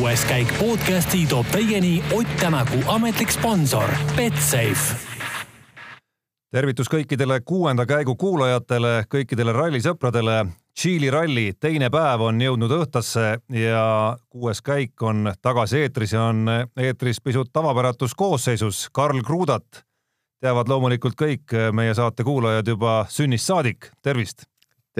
[0.00, 4.96] kuues käik podcasti toob teieni Ott Tänaku ametlik sponsor Betsafe
[6.52, 10.46] tervitus kõikidele kuuenda käigu kuulajatele, kõikidele rallisõpradele.
[10.74, 13.84] Tšiili ralli teine päev on jõudnud õhtasse ja
[14.28, 16.48] kuues käik on tagasi eetris ja on
[16.80, 18.88] eetris pisut tavapäratus koosseisus.
[18.92, 19.84] Karl Kruudat
[20.40, 23.92] teavad loomulikult kõik meie saate kuulajad juba sünnist saadik.
[24.02, 24.49] tervist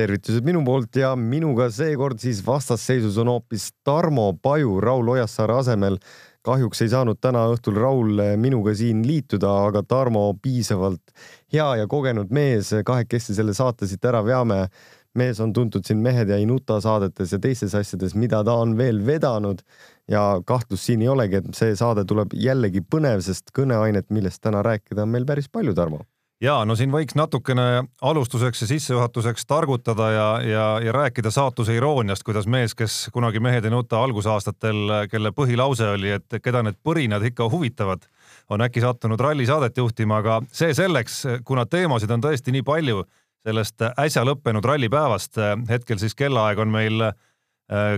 [0.01, 5.99] tervitused minu poolt ja minuga seekord siis vastasseisus on hoopis Tarmo Paju Raul Ojassaare asemel.
[6.43, 11.13] kahjuks ei saanud täna õhtul Raul minuga siin liituda, aga Tarmo piisavalt
[11.53, 14.68] hea ja kogenud mees, kahekesti selle saate siit ära veame.
[15.14, 18.76] mees on tuntud siin Mehed ja ei nuta saadetes ja teistes asjades, mida ta on
[18.79, 19.61] veel vedanud
[20.09, 24.62] ja kahtlust siin ei olegi, et see saade tuleb jällegi põnev, sest kõneainet, millest täna
[24.62, 26.07] rääkida, on meil päris palju, Tarmo
[26.40, 32.25] ja no siin võiks natukene alustuseks ja sissejuhatuseks targutada ja, ja, ja rääkida saatuse irooniast,
[32.27, 37.25] kuidas mees, kes kunagi Mehed ei nuta algusaastatel, kelle põhilause oli, et keda need põrinad
[37.28, 38.05] ikka huvitavad,
[38.50, 43.05] on äkki sattunud rallisaadet juhtima, aga see selleks, kuna teemasid on tõesti nii palju
[43.45, 45.39] sellest äsja lõppenud rallipäevast.
[45.69, 47.15] hetkel siis kellaaeg on meil äh,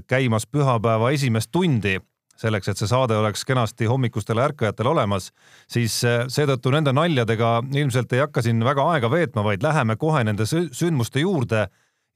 [0.07, 1.99] käimas pühapäeva esimest tundi
[2.43, 5.31] selleks, et see saade oleks kenasti hommikustele ärkajatele olemas,
[5.71, 10.25] siis eh, seetõttu nende naljadega ilmselt ei hakka siin väga aega veetma, vaid läheme kohe
[10.27, 11.67] nende sündmuste juurde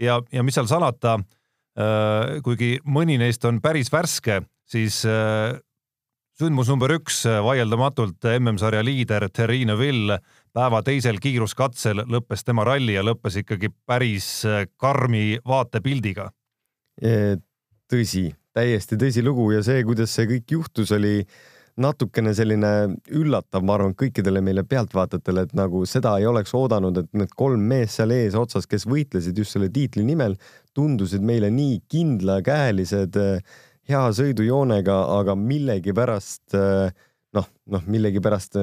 [0.03, 1.19] ja, ja mis seal salata,
[1.79, 5.59] eh, kuigi mõni neist on päris värske, siis eh,
[6.37, 10.19] sündmus number üks vaieldamatult MM-sarja liider Thierry Neuville
[10.57, 14.29] päeva teisel kiiruskatsel lõppes tema ralli ja lõppes ikkagi päris
[14.77, 16.29] karmi vaatepildiga.
[17.89, 21.21] tõsi täiesti tõsilugu ja see, kuidas see kõik juhtus, oli
[21.77, 22.71] natukene selline
[23.13, 27.67] üllatav, ma arvan, kõikidele meile pealtvaatajatele, et nagu seda ei oleks oodanud, et need kolm
[27.69, 30.39] meest seal eesotsas, kes võitlesid just selle tiitli nimel,
[30.77, 33.21] tundusid meile nii kindlakäelised,
[33.87, 36.57] hea sõidujoonega, aga millegipärast
[37.37, 38.57] noh, noh, millegipärast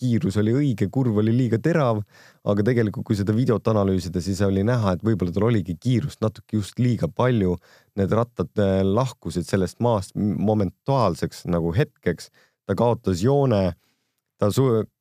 [0.00, 2.00] kiirus oli õige, kurv oli liiga terav,
[2.48, 6.56] aga tegelikult, kui seda videot analüüsida, siis oli näha, et võib-olla tal oligi kiirust natuke
[6.56, 7.56] just liiga palju.
[8.00, 12.30] Need rattad äh, lahkusid sellest maast momentuaalseks nagu hetkeks,
[12.64, 13.74] ta kaotas joone,
[14.40, 14.48] ta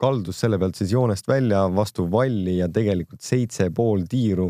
[0.01, 4.49] kaldus selle pealt siis joonest välja vastu valli ja tegelikult seitse pool tiiru,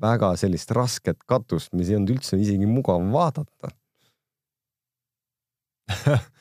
[0.00, 3.74] väga sellist rasket katust, mis ei olnud üldse isegi mugav vaadata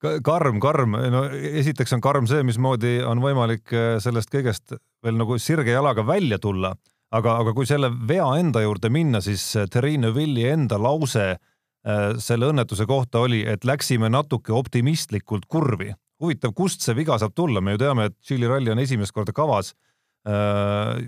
[0.00, 4.74] karm, karm, no esiteks on karm see, mismoodi on võimalik äh, sellest kõigest
[5.04, 6.72] veel nagu sirge jalaga välja tulla,
[7.12, 12.00] aga, aga kui selle vea enda juurde minna, siis äh, Terrine Villi enda lause äh,
[12.18, 15.92] selle õnnetuse kohta oli, et läksime natuke optimistlikult kurvi.
[16.20, 19.32] huvitav, kust see viga saab tulla, me ju teame, et Tšiili ralli on esimest korda
[19.32, 19.74] kavas.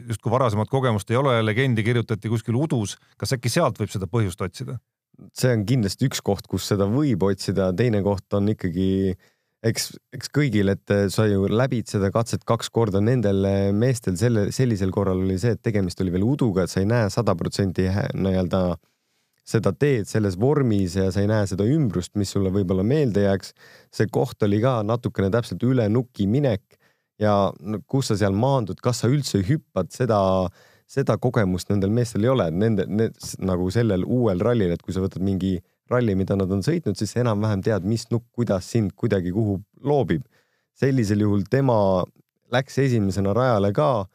[0.09, 2.97] justkui varasemat kogemust ei ole, legendi kirjutati kuskil udus.
[3.21, 4.79] kas äkki sealt võib seda põhjust otsida?
[5.37, 9.15] See on kindlasti üks koht, kus seda võib otsida, teine koht on ikkagi
[9.67, 13.47] eks, eks kõigil, et sa ju läbid seda katset kaks korda, nendel
[13.77, 17.11] meestel selle, sellisel korral oli see, et tegemist oli veel uduga, et sa ei näe
[17.13, 18.63] sada protsenti nii-öelda
[19.53, 23.55] seda teed selles vormis ja sa ei näe seda ümbrust, mis sulle võib-olla meelde jääks.
[23.91, 26.79] see koht oli ka natukene täpselt üle nuki minek
[27.19, 27.51] ja
[27.91, 30.61] kus sa seal maandud, kas sa üldse hüppad seda äh,
[30.93, 35.03] seda kogemust nendel meestel ei ole, nende, need nagu sellel uuel rallil, et kui sa
[35.05, 35.57] võtad mingi
[35.93, 40.25] ralli, mida nad on sõitnud, siis enam-vähem tead, mis nukk, kuidas sind kuidagi kuhu loobib.
[40.73, 42.03] sellisel juhul tema
[42.53, 44.07] läks esimesena rajale ka.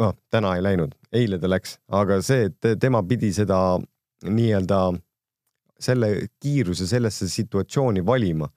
[0.00, 3.78] noh, täna ei läinud, eile ta läks, aga see, et tema pidi seda
[4.24, 4.78] nii-öelda
[5.82, 6.08] selle
[6.40, 8.48] kiiruse sellesse situatsiooni valima.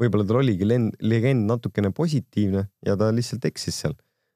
[0.00, 3.94] võib-olla tal oligi legend natukene positiivne ja ta lihtsalt eksis seal.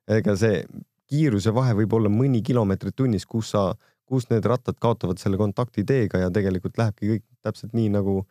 [0.08, 0.62] ega see
[1.08, 3.72] kiiruse vahe võib olla mõni kilomeetrit tunnis, kus sa,
[4.08, 8.22] kus need rattad kaotavad selle kontakti teega ja tegelikult lähebki kõik täpselt nii, nagu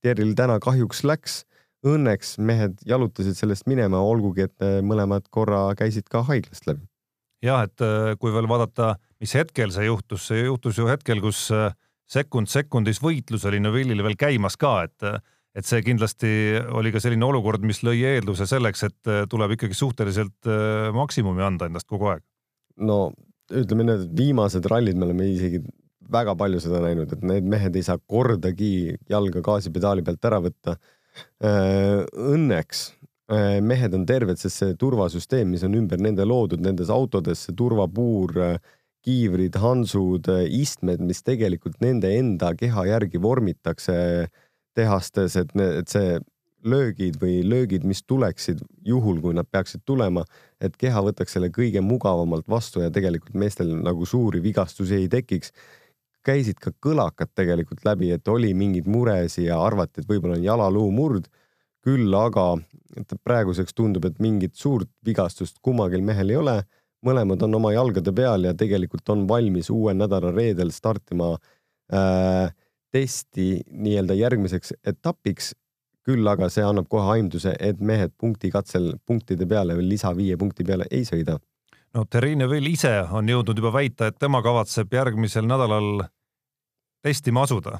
[0.00, 1.42] Terril täna kahjuks läks.
[1.84, 6.84] Õnneks mehed jalutasid sellest minema, olgugi et mõlemad korra käisid ka haiglast läbi.
[7.40, 11.46] jah, et äh, kui veel vaadata, mis hetkel see juhtus, see juhtus ju hetkel, kus
[11.56, 11.72] äh,
[12.04, 15.22] sekund sekundis võitlus oli Neville'il veel käimas ka, et äh,
[15.56, 16.30] et see kindlasti
[16.78, 21.42] oli ka selline olukord, mis lõi eelduse selleks, et äh, tuleb ikkagi suhteliselt äh, maksimumi
[21.44, 22.24] anda endast kogu aeg.
[22.80, 23.10] no
[23.50, 25.58] ütleme need viimased rallid me oleme isegi
[26.10, 30.76] väga palju seda näinud, et need mehed ei saa kordagi jalga gaasipedaali pealt ära võtta.
[31.42, 32.90] Äh, õnneks
[33.62, 38.32] mehed on terved, sest see turvasüsteem, mis on ümber nende loodud nendes autodes, see turvapuur,
[39.06, 43.94] kiivrid, hansud, istmed, mis tegelikult nende enda keha järgi vormitakse
[44.80, 46.18] tehastes, et, et see
[46.64, 50.24] löögid või löögid, mis tuleksid juhul, kui nad peaksid tulema,
[50.60, 55.52] et keha võtaks selle kõige mugavamalt vastu ja tegelikult meestel nagu suuri vigastusi ei tekiks.
[56.24, 60.90] käisid ka kõlakad tegelikult läbi, et oli mingeid muresid ja arvati, et võib-olla on jalaluu
[60.90, 61.28] murd.
[61.80, 62.58] küll aga
[63.24, 66.62] praeguseks tundub, et mingit suurt vigastust kummalgi mehel ei ole.
[67.06, 71.38] mõlemad on oma jalgade peal ja tegelikult on valmis uuel nädala reedel startima
[71.92, 72.52] äh,
[72.92, 75.54] testi nii-öelda järgmiseks etapiks.
[76.00, 80.64] küll aga see annab kohe aimduse, et mehed punktikatsel punktide peale või lisa viie punkti
[80.64, 81.36] peale ei sõida
[81.94, 86.04] no Terrine Vill ise on jõudnud juba väita, et tema kavatseb järgmisel nädalal
[87.02, 87.78] testima asuda,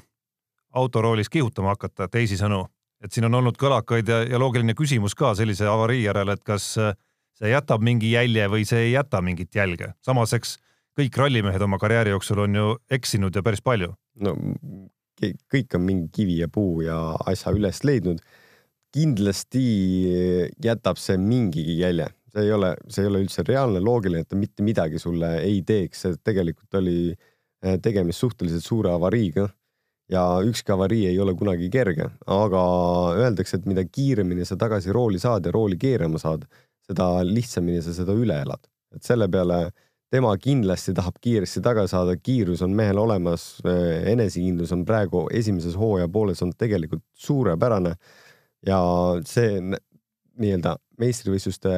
[0.75, 2.63] autoroolis kihutama hakata, teisisõnu,
[3.03, 6.73] et siin on olnud kõlakaid ja, ja loogiline küsimus ka sellise avarii järel, et kas
[6.75, 9.93] see jätab mingi jälje või see ei jäta mingit jälge.
[10.05, 10.57] samas, eks
[10.97, 13.93] kõik rallimehed oma karjääri jooksul on ju eksinud ja päris palju.
[14.15, 14.35] no
[15.51, 16.97] kõik on mingi kivi ja puu ja
[17.29, 18.21] asja üles leidnud.
[18.91, 19.61] kindlasti
[20.59, 24.39] jätab see mingigi jälje see ei ole, see ei ole üldse reaalne, loogiline, et ta
[24.39, 29.47] mitte midagi sulle ei teeks, tegelikult oli eh, tegemist suhteliselt suure avariiga
[30.11, 32.63] ja ükski avarii ei ole kunagi kerge, aga
[33.19, 36.43] öeldakse, et mida kiiremini sa tagasi rooli saad ja rooli keerama saad,
[36.87, 38.67] seda lihtsamini sa seda üle elad.
[38.91, 39.69] et selle peale
[40.11, 45.77] tema kindlasti tahab kiiresti tagasi saada, kiirus on mehel olemas, eh, enesekindlus on praegu esimeses
[45.79, 47.95] hooaja pooles on tegelikult suurepärane
[48.67, 48.79] ja
[49.25, 49.61] see
[50.41, 51.71] nii-öelda meistrivõistluste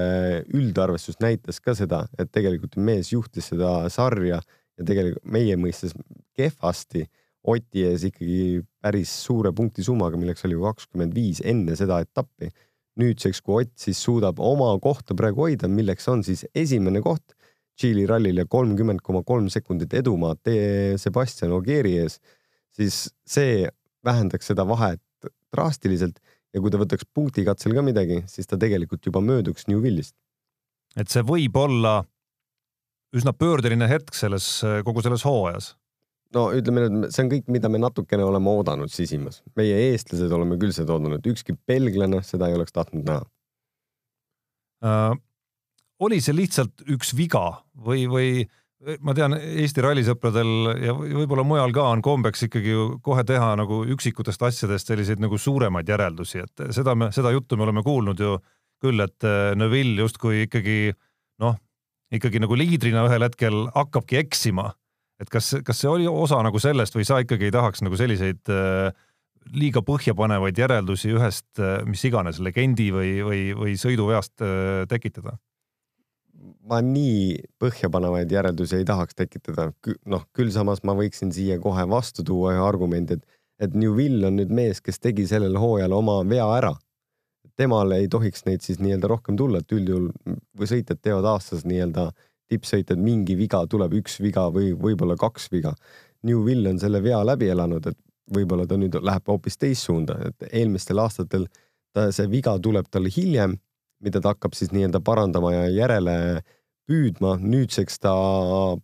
[0.57, 5.95] üldarvestus näitas ka seda, et tegelikult mees juhtis seda sarja ja tegelikult meie mõistes
[6.37, 7.07] kehvasti
[7.43, 12.53] Oti ees ikkagi päris suure punktisummaga, milleks oli kakskümmend viis enne seda etappi.
[12.95, 17.33] nüüdseks, kui Ott siis suudab oma kohta praegu hoida, milleks on siis esimene koht
[17.73, 20.51] Tšiili rallil ja kolmkümmend koma kolm sekundit edumaad
[21.01, 22.19] Sebastian Ogieri ees,
[22.69, 23.65] siis see
[24.05, 25.01] vähendaks seda vahet
[25.53, 26.19] drastiliselt
[26.53, 30.15] ja kui ta võtaks punktikatsel ka midagi, siis ta tegelikult juba mööduks Newville'ist.
[30.95, 32.03] et see võib olla
[33.13, 34.45] üsna pöördeline hetk selles,
[34.85, 35.73] kogu selles hooajas.
[36.33, 39.41] no ütleme nüüd, see on kõik, mida me natukene oleme oodanud sisimas.
[39.55, 43.23] meie, eestlased, oleme küll seda oodanud, ükski belglane seda ei oleks tahtnud näha
[44.83, 45.21] äh,.
[46.03, 48.29] Oli see lihtsalt üks viga või, või
[49.03, 50.51] ma tean, Eesti rallisõpradel
[50.83, 55.37] ja võib-olla mujal ka on kombeks ikkagi ju kohe teha nagu üksikutest asjadest selliseid nagu
[55.39, 58.37] suuremaid järeldusi, et seda me, seda juttu me oleme kuulnud ju
[58.83, 60.93] küll, et äh, Neville justkui ikkagi
[61.43, 61.55] noh,
[62.13, 64.73] ikkagi nagu liidrina ühel hetkel hakkabki eksima.
[65.21, 68.49] et kas, kas see oli osa nagu sellest või sa ikkagi ei tahaks nagu selliseid
[68.51, 68.91] äh,
[69.55, 74.43] liiga põhjapanevaid järeldusi ühest äh, mis iganes legendi või, või, või sõiduveast
[74.91, 75.37] tekitada?
[76.69, 79.71] Ma nii põhjapanevaid järeldusi ei tahaks tekitada.
[80.05, 84.37] noh, küll samas ma võiksin siia kohe vastu tuua ühe argumendi, et, et Newvil on
[84.39, 86.73] nüüd mees, kes tegi sellel hooajal oma vea ära.
[87.55, 90.07] temale ei tohiks neid siis nii-öelda rohkem tulla, et üldjuhul
[90.57, 92.07] või sõitjad teevad aastas nii-öelda
[92.49, 95.73] tippsõitjad, mingi viga tuleb, üks viga või võib-olla kaks viga.
[96.23, 97.99] Newvil on selle vea läbi elanud, et
[98.33, 101.45] võib-olla ta nüüd läheb hoopis teist suunda, et eelmistel aastatel
[101.93, 103.57] ta, see viga tuleb talle hiljem
[104.03, 106.15] mida ta hakkab siis nii-öelda parandama ja järele
[106.87, 107.37] püüdma.
[107.39, 108.13] nüüdseks ta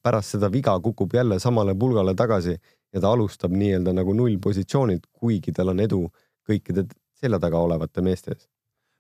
[0.04, 2.56] pärast seda viga kukub jälle samale pulgale tagasi
[2.94, 6.06] ja ta alustab nii-öelda nagu nullpositsioonilt, kuigi tal on edu
[6.48, 6.88] kõikide
[7.20, 8.48] selja taga olevate meeste ees.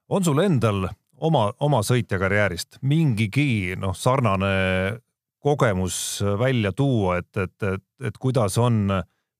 [0.10, 5.00] on sul endal oma, oma sõitjakarjäärist mingigi noh, sarnane
[5.39, 8.92] kogemus välja tuua, et, et, et, et kuidas on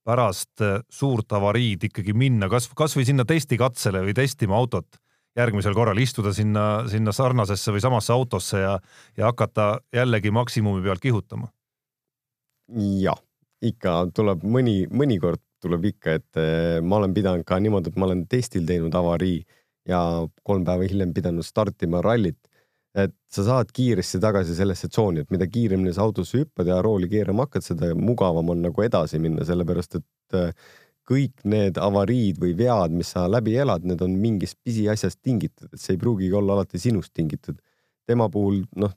[0.08, 5.02] pärast suurt avariid ikkagi minna kas, kasvõi sinna testikatsele või testima autot
[5.38, 8.76] järgmisel korral istuda sinna, sinna sarnasesse või samasse autosse ja,
[9.18, 11.52] ja hakata jällegi maksimumi pealt kihutama?
[13.02, 13.18] jah,
[13.66, 18.07] ikka tuleb mõni, mõnikord tuleb ikka, et eh, ma olen pidanud ka niimoodi, et ma
[18.07, 19.40] olen testil teinud avarii
[19.90, 20.00] ja
[20.45, 22.38] kolm päeva hiljem pidanud startima rallit.
[22.98, 27.06] et sa saad kiiresti tagasi sellesse tsooni, et mida kiiremini sa autosse hüppad ja rooli
[27.07, 30.50] keerama hakkad, seda mugavam on nagu edasi minna, sellepärast et eh,
[31.09, 35.81] kõik need avariid või vead, mis sa läbi elad, need on mingist pisiasjast tingitud, et
[35.81, 37.57] see ei pruugigi olla alati sinust tingitud.
[38.09, 38.94] tema puhul, noh,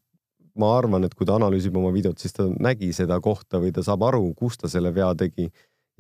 [0.57, 3.85] ma arvan, et kui ta analüüsib oma videot, siis ta nägi seda kohta või ta
[3.85, 5.51] saab aru, kus ta selle vea tegi.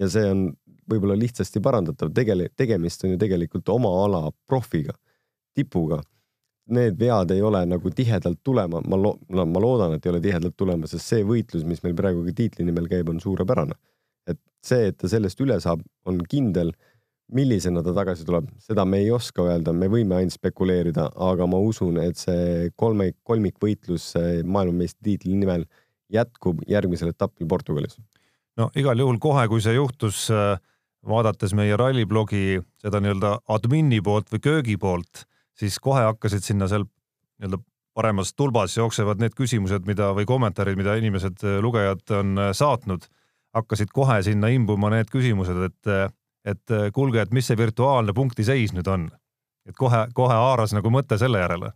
[0.00, 0.46] ja see on
[0.88, 4.94] võib-olla lihtsasti parandatav, tegele-, tegemist on ju tegelikult oma ala profiga,
[5.54, 6.00] tipuga.
[6.72, 10.20] Need vead ei ole nagu tihedalt tulema, ma lo-, no ma loodan, et ei ole
[10.24, 13.76] tihedalt tulema, sest see võitlus, mis meil praegu ka tiitli nimel käib, on suurepärane
[14.66, 16.72] see, et ta sellest üle saab, on kindel.
[17.32, 21.56] millisena ta tagasi tuleb, seda me ei oska öelda, me võime ainult spekuleerida, aga ma
[21.64, 24.10] usun, et see kolme, kolmikvõitlus
[24.44, 25.64] maailmameistritiitli nimel
[26.12, 27.96] jätkub järgmisel etapil Portugalis.
[28.56, 30.58] no igal juhul kohe, kui see juhtus, äh,
[31.08, 35.24] vaadates meie ralliblogi seda nii-öelda admini poolt või köögi poolt,
[35.58, 37.62] siis kohe hakkasid sinna seal nii-öelda
[37.94, 43.08] paremas tulbas jooksevad need küsimused, mida või kommentaarid, mida inimesed, äh, lugejad on äh, saatnud
[43.56, 46.12] hakkasid kohe sinna imbuma need küsimused, et,
[46.48, 49.10] et kuulge, et mis see virtuaalne punktiseis nüüd on.
[49.68, 51.72] et kohe, kohe haaras nagu mõte selle järele.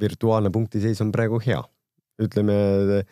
[0.00, 1.62] virtuaalne punktiseis on praegu hea.
[2.20, 3.04] ütleme,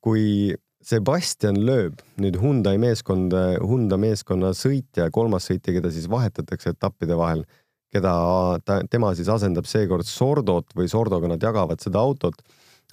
[0.00, 0.54] kui
[0.86, 7.42] Sebastian Loeb, nüüd Hyundai meeskond, Hyundai meeskonna sõitja, kolmas sõitja, keda siis vahetatakse etappide vahel,
[7.94, 8.12] keda
[8.64, 12.38] ta, tema siis asendab seekord Sordot või Sordoga nad jagavad seda autot,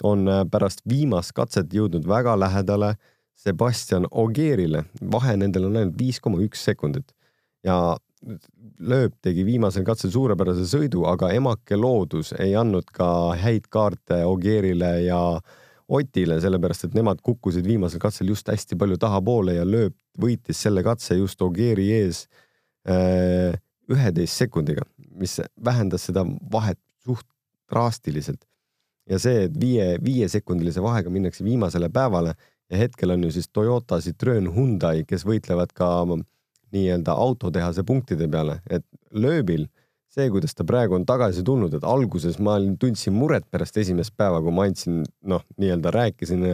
[0.02, 2.96] on pärast viimast katset jõudnud väga lähedale
[3.34, 7.12] Sebastian Ogierile, vahe nendel on ainult viis koma üks sekundit
[7.66, 7.96] ja
[8.80, 14.94] Lööb tegi viimasel katsel suurepärase sõidu, aga emake loodus ei andnud ka häid kaarte Ogierile
[15.04, 15.18] ja
[15.92, 20.80] Otile, sellepärast et nemad kukkusid viimasel katsel just hästi palju tahapoole ja Lööb võitis selle
[20.86, 22.24] katse just Ogieri ees
[22.88, 23.52] äh,
[23.92, 24.86] üheteist sekundiga,
[25.20, 27.26] mis vähendas seda vahet suht
[27.70, 28.44] drastiliselt.
[29.04, 32.32] ja see, et viie, viiesekundilise vahega minnakse viimasele päevale
[32.70, 35.88] ja hetkel on ju siis Toyota, Citroen, Hyundai, kes võitlevad ka
[36.74, 39.68] nii-öelda autotehase punktide peale, et lööbil
[40.14, 44.40] see, kuidas ta praegu on tagasi tulnud, et alguses ma tundsin muret pärast esimest päeva,
[44.42, 46.46] kui ma andsin, noh, nii-öelda rääkisin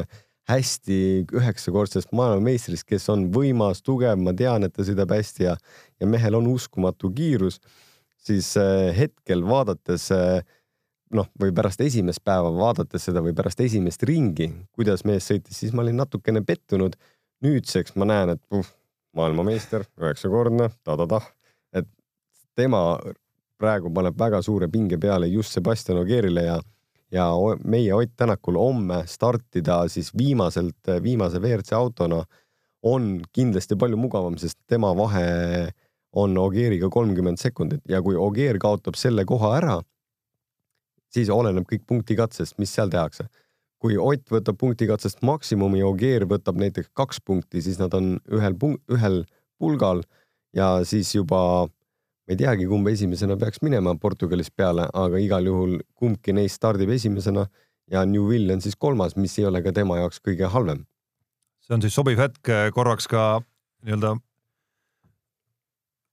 [0.51, 0.97] hästi
[1.37, 5.57] üheksakordsest maailmameistrist, kes on võimas, tugev, ma tean, et ta sõidab hästi ja,
[6.01, 7.61] ja mehel on uskumatu kiirus,
[8.21, 10.41] siis äh, hetkel vaadates äh,
[11.15, 15.75] noh, või pärast esimest päeva vaadates seda või pärast esimest ringi, kuidas mees sõitis, siis
[15.75, 16.97] ma olin natukene pettunud.
[17.41, 18.67] nüüdseks ma näen, et puh,
[19.17, 21.25] maailmameister, üheksakordne, ta-ta-tah,
[21.73, 21.87] et
[22.55, 22.99] tema
[23.59, 26.59] praegu paneb väga suure pinge peale just Sebastian Ogierile ja,
[27.13, 27.31] ja
[27.65, 32.25] meie Ott Tänakul homme startida siis viimaselt, viimase WRC autona
[32.83, 35.73] on kindlasti palju mugavam, sest tema vahe
[36.13, 39.81] on Ogieriga kolmkümmend sekundit ja kui Ogier kaotab selle koha ära
[41.15, 43.29] siis oleneb kõik punktikatsest, mis seal tehakse.
[43.81, 48.55] kui Ott võtab punktikatsest maksimumi ja Ogier võtab näiteks kaks punkti, siis nad on ühel
[48.61, 49.25] punkt, ühel
[49.59, 50.03] pulgal
[50.53, 55.79] ja siis juba ma ei teagi, kumb esimesena peaks minema Portugalis peale, aga igal juhul
[55.97, 57.47] kumbki neist stardib esimesena
[57.91, 60.85] ja Newvil on siis kolmas, mis ei ole ka tema jaoks kõige halvem.
[61.65, 63.41] see on siis sobiv hetk korraks ka
[63.83, 64.19] nii-öelda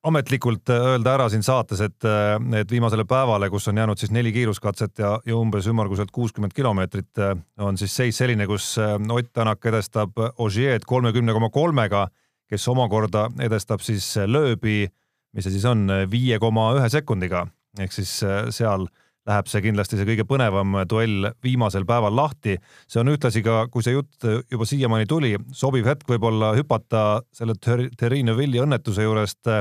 [0.08, 4.12] ametlikult äh, öelda ära siin saates, et, äh, et viimasele päevale, kus on jäänud siis
[4.16, 8.76] neli kiiruskatset ja, ja umbes ümmarguselt kuuskümmend kilomeetrit, äh, on siis seis selline, kus
[9.18, 12.08] Ott Tänak edestab Ogier'd kolmekümne koma kolmega,
[12.50, 14.86] kes omakorda edestab siis lööbi,
[15.36, 17.46] mis see siis on, viie koma ühe sekundiga
[17.78, 18.10] ehk siis
[18.56, 18.88] seal
[19.28, 22.56] läheb see kindlasti see kõige põnevam duell viimasel päeval lahti.
[22.88, 27.04] see on ühtlasi ka, kui see jutt juba siiamaani tuli, sobiv hetk võib-olla hüpata
[27.36, 29.52] selle Terrine Villi õnnetuse juurest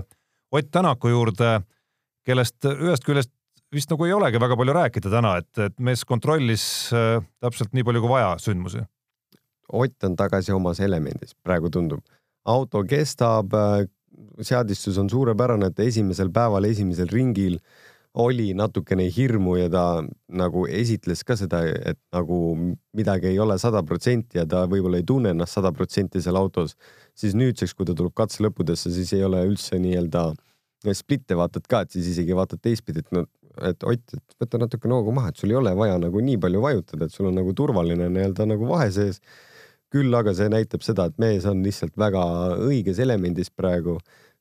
[0.53, 1.61] Ott Tänaku juurde,
[2.27, 3.33] kellest ühest küljest
[3.75, 7.87] vist nagu ei olegi väga palju rääkida täna, et, et mees kontrollis äh, täpselt nii
[7.87, 8.85] palju kui vaja sündmusi.
[9.75, 12.05] Ott on tagasi omas elemendis, praegu tundub.
[12.47, 13.89] auto kestab, äh,
[14.41, 17.59] seadistus on suurepärane, et esimesel päeval, esimesel ringil
[18.17, 19.83] oli natukene hirmu ja ta
[20.33, 22.39] nagu esitles ka seda, et nagu
[22.97, 26.79] midagi ei ole sada protsenti ja ta võib-olla ei tunne ennast sada protsenti seal autos,
[27.17, 30.29] siis nüüdseks, kui ta tuleb katse lõppudesse, siis ei ole üldse nii-öelda
[30.95, 33.25] splitte vaatad ka, et siis isegi vaatad teistpidi, et no,
[33.65, 36.61] et Ott, et võta natuke noogu maha, et sul ei ole vaja nagu nii palju
[36.61, 39.23] vajutada, et sul on nagu turvaline nii-öelda nagu vahe sees.
[39.95, 42.21] küll aga see näitab seda, et mees on lihtsalt väga
[42.67, 43.95] õiges elemendis praegu,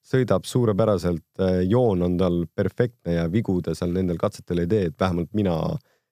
[0.06, 1.24] sõidab suurepäraselt,
[1.70, 5.56] joon on tal perfektne ja vigu ta seal nendel katsetel ei tee, et vähemalt mina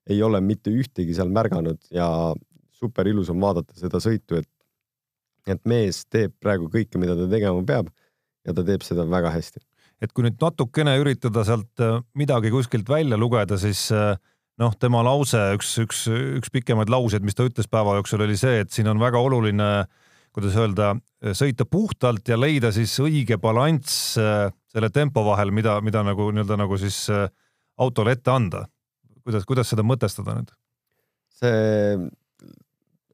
[0.09, 2.07] ei ole mitte ühtegi seal märganud ja
[2.71, 4.49] super ilus on vaadata seda sõitu, et
[5.47, 7.91] et mees teeb praegu kõike, mida ta tegema peab
[8.47, 9.63] ja ta teeb seda väga hästi
[10.03, 14.15] et kui nüüd natukene üritada sealt äh, midagi kuskilt välja lugeda, siis äh,
[14.61, 16.05] noh, tema lause, üks, üks,
[16.39, 19.69] üks pikemaid lauseid, mis ta ütles päeva jooksul, oli see, et siin on väga oluline,
[20.33, 20.95] kuidas öelda,
[21.37, 26.57] sõita puhtalt ja leida siis õige balanss äh, selle tempo vahel, mida, mida nagu nii-öelda
[26.65, 27.05] nagu siis
[27.77, 28.65] autole ette anda.
[29.23, 30.51] kuidas, kuidas seda mõtestada nüüd?
[31.33, 31.95] see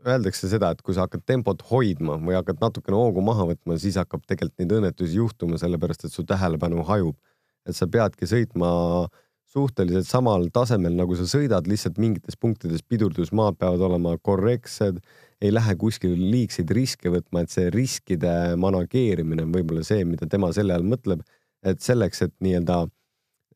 [0.08, 3.98] öeldakse seda, et kui sa hakkad tempot hoidma või hakkad natukene hoogu maha võtma, siis
[4.00, 7.18] hakkab tegelikult neid õnnetusi juhtuma, sellepärast et su tähelepanu hajub.
[7.68, 8.70] et sa peadki sõitma
[9.50, 15.02] suhteliselt samal tasemel, nagu sa sõidad, lihtsalt mingites punktides pidurdusmaad peavad olema korrektsed,
[15.42, 20.52] ei lähe kuskil liigseid riske võtma, et see riskide manageerimine on võib-olla see, mida tema
[20.56, 21.22] selle all mõtleb,
[21.66, 22.86] et selleks, et nii-öelda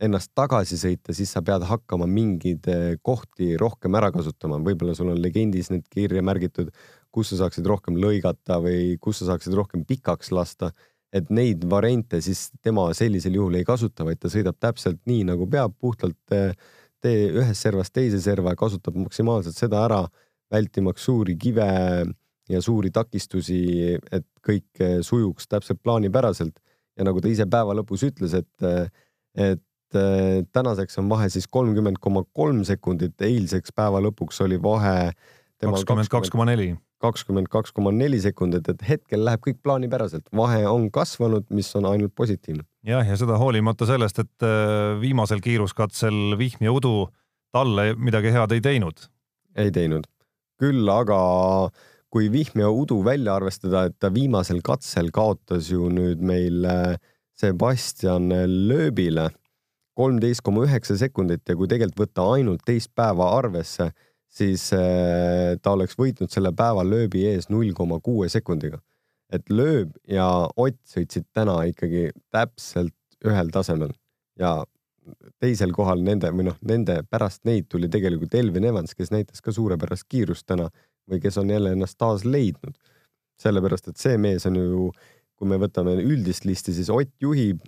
[0.01, 5.11] ennast tagasi sõita, siis sa pead hakkama mingeid eh, kohti rohkem ära kasutama, võib-olla sul
[5.13, 6.71] on legendis need kirja märgitud,
[7.13, 10.71] kus sa saaksid rohkem lõigata või kus sa saaksid rohkem pikaks lasta.
[11.13, 15.45] et neid variante siis tema sellisel juhul ei kasuta, vaid ta sõidab täpselt nii nagu
[15.45, 16.55] peab, puhtalt eh,
[17.01, 20.07] tee ühest servast teise serva kasutab maksimaalselt seda ära,
[20.49, 21.69] vältimaks suuri kive,
[22.49, 23.59] ja suuri takistusi,
[24.11, 26.59] et kõik sujuks täpselt plaanipäraselt.
[26.97, 28.89] ja nagu ta ise päeva lõpus ütles, et,
[29.33, 29.61] et
[29.93, 35.13] tänaseks on vahe siis kolmkümmend koma kolm sekundit, eilseks päeva lõpuks oli vahe
[35.63, 36.73] kakskümmend kaks koma neli
[37.03, 41.87] kakskümmend kaks koma neli sekundit, et hetkel läheb kõik plaanipäraselt, vahe on kasvanud, mis on
[41.89, 42.63] ainult positiivne.
[42.87, 47.09] jah, ja seda hoolimata sellest, et äh, viimasel kiiruskatsel vihm ja udu
[47.53, 49.07] talle midagi head ei teinud.
[49.59, 50.07] ei teinud,
[50.61, 51.19] küll aga
[52.13, 56.95] kui vihm ja udu välja arvestada, et ta viimasel katsel kaotas ju nüüd meil äh,
[57.33, 58.29] Sebastian
[58.69, 59.31] Lööbile
[59.93, 63.91] kolmteist koma üheksa sekundit ja kui tegelikult võtta ainult teist päeva arvesse
[64.33, 68.81] siis äh, ta oleks võitnud selle päeva lööbi ees null koma kuue sekundiga.
[69.33, 72.93] et lööb ja Ott sõitsid täna ikkagi täpselt
[73.25, 73.93] ühel tasemel
[74.39, 74.63] ja
[75.41, 79.51] teisel kohal nende või noh, nende pärast neid tuli tegelikult Elvin Evans, kes näitas ka
[79.51, 80.69] suurepärast kiirust täna
[81.09, 82.77] või kes on jälle ennast taas leidnud.
[83.43, 84.91] sellepärast, et see mees on ju,
[85.35, 87.59] kui me võtame üldist listi, siis Ott juhib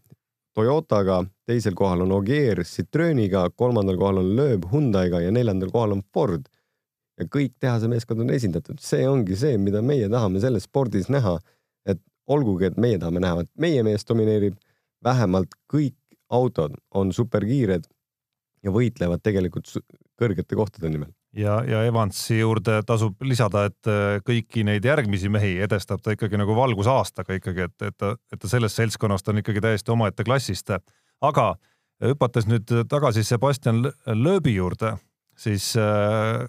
[0.56, 6.04] Toyotaga, teisel kohal on Ogier Citrooniga, kolmandal kohal on Loeb Hyundai'ga ja neljandal kohal on
[6.14, 6.46] Ford
[7.20, 11.38] ja kõik tehase meeskond on esindatud, see ongi see, mida meie tahame selles spordis näha.
[11.86, 14.56] et olgugi, et meie tahame näha, et meie mees domineerib,
[15.04, 15.98] vähemalt kõik
[16.30, 17.86] autod on superkiired
[18.64, 19.70] ja võitlevad tegelikult
[20.18, 21.12] kõrgete kohtade nimel.
[21.36, 26.40] Ja, ja Evansi juurde tasub lisada, et äh, kõiki neid järgmisi mehi edestab ta ikkagi
[26.40, 30.72] nagu valgusaastaga ikkagi, et, et ta, et ta sellest seltskonnast on ikkagi täiesti omaette klassist.
[31.22, 31.56] aga
[32.04, 34.96] hüpates nüüd tagasi Sebastian Lööbi juurde,
[35.38, 36.46] siis äh,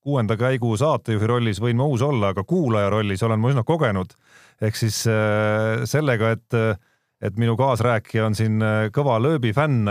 [0.00, 4.14] kuuenda käigu saatejuhi rollis võin ma uus olla, aga kuulaja rollis olen ma üsna kogenud.
[4.60, 6.78] ehk siis äh, sellega, et,
[7.20, 9.88] et minu kaasrääkija on siin äh, kõva lööbi fänn,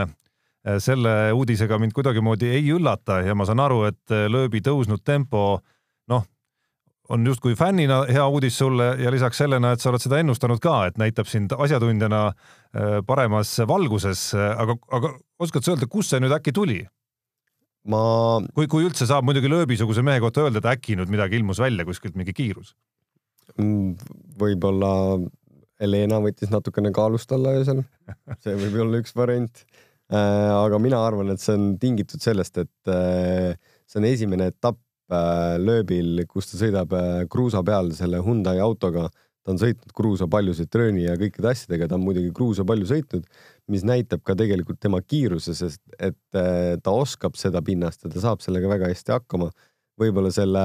[0.84, 5.62] selle uudisega mind kuidagimoodi ei üllata ja ma saan aru, et lööbi tõusnud tempo,
[6.12, 6.26] noh,
[7.10, 10.76] on justkui fännina hea uudis sulle ja lisaks sellena, et sa oled seda ennustanud ka,
[10.90, 12.26] et näitab sind asjatundjana
[13.08, 16.84] paremas valguses, aga, aga oskad sa öelda, kust see nüüd äkki tuli?
[17.90, 18.02] ma.
[18.54, 21.86] kui, kui üldse saab muidugi lööbisuguse mehe kohta öelda, et äkki nüüd midagi ilmus välja
[21.88, 22.76] kuskilt, mingi kiirus.
[23.58, 23.96] Mm,
[24.40, 24.92] võib-olla
[25.80, 27.84] Helena võttis natukene kaalust alla öösel,
[28.44, 29.64] see võib olla üks variant.
[30.10, 33.54] Äh, aga mina arvan, et see on tingitud sellest, et äh,
[33.86, 34.80] see on esimene etapp
[35.14, 36.96] äh, lööbil, kus ta sõidab
[37.30, 39.06] kruusa peal selle Hyundai autoga
[39.46, 43.28] ta on sõitnud kruusa paljusid trööni ja kõikide asjadega, ta on muidugi kruusa palju sõitnud,
[43.72, 46.18] mis näitab ka tegelikult tema kiiruse, sest et
[46.84, 49.50] ta oskab seda pinnast ja ta saab sellega väga hästi hakkama.
[50.00, 50.64] võib-olla selle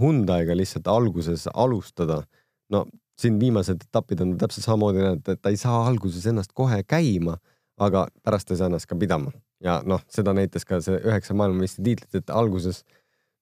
[0.00, 2.24] Hyundai'ga lihtsalt alguses alustada.
[2.70, 2.84] no
[3.16, 7.38] siin viimased etapid on täpselt samamoodi näinud, et ta ei saa alguses ennast kohe käima,
[7.78, 9.32] aga pärast ei saa ennast ka pidama
[9.64, 12.84] ja noh, seda näitas ka see üheksa maailmameistritiitlit, et alguses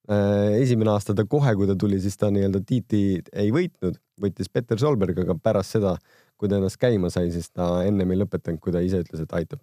[0.04, 4.50] Äh, esimene aasta ta kohe, kui ta tuli, siis ta nii-öelda tiiti ei võitnud, võitis
[4.52, 5.94] Peter Solberg, aga pärast seda,
[6.36, 9.32] kui ta ennast käima sai, siis ta ennem ei lõpetanud, kui ta ise ütles, et
[9.32, 9.62] aitab.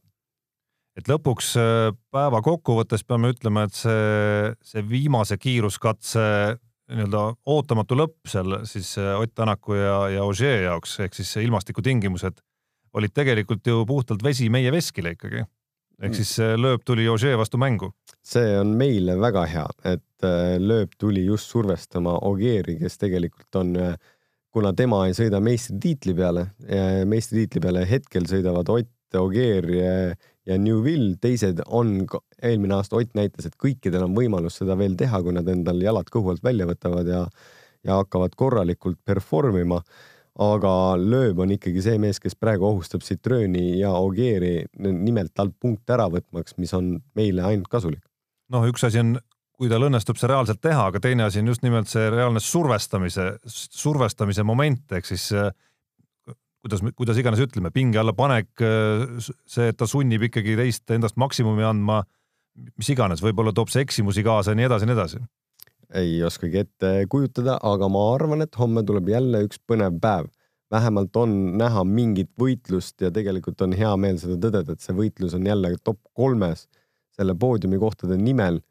[0.97, 6.25] et lõpuks äh, päeva kokkuvõttes peame ütlema, et see, see viimase kiiruskatse
[6.91, 12.41] nii-öelda ootamatu lõpp seal siis äh, Ott Tänaku ja, ja Ogier jaoks ehk siis ilmastikutingimused
[12.93, 15.45] olid tegelikult ju puhtalt vesi meie veskile ikkagi.
[16.01, 17.91] Ehk siis lööb tuli Ogier vastu mängu.
[18.25, 23.75] see on meile väga hea, et äh, lööb tuli just survestama Ogieri, kes tegelikult on,
[23.75, 23.95] äh,
[24.53, 26.43] kuna tema ei sõida meistritiitli peale,
[27.07, 32.05] meistritiitli peale hetkel sõidavad Ott, Ogier ja, Newville, teised on,
[32.43, 36.11] eelmine aasta Ott näitas, et kõikidel on võimalus seda veel teha, kui nad endal jalad
[36.11, 37.25] kõhu alt välja võtavad ja,
[37.87, 39.81] ja hakkavad korralikult perform ima
[40.39, 45.97] aga Lööb on ikkagi see mees, kes praegu ohustab Citrooni ja Ogieri nimelt talt punkte
[45.97, 48.03] ära võtmaks, mis on meile ainult kasulik.
[48.51, 49.17] noh, üks asi on,
[49.55, 53.33] kui tal õnnestub see reaalselt teha, aga teine asi on just nimelt see reaalne survestamise,
[53.47, 55.27] survestamise moment ehk siis
[56.61, 58.51] kuidas, kuidas iganes ütleme, pinge alla panek,
[59.19, 62.01] see, et ta sunnib ikkagi teist endast maksimumi andma,
[62.77, 65.23] mis iganes, võib-olla toob see eksimusi kaasa ja nii edasi ja nii edasi
[65.97, 70.29] ei oskagi ette kujutada, aga ma arvan, et homme tuleb jälle üks põnev päev.
[70.71, 75.33] vähemalt on näha mingit võitlust ja tegelikult on hea meel seda tõdeda, et see võitlus
[75.35, 76.69] on jälle top kolmes
[77.11, 78.61] selle poodiumikohtade nimel.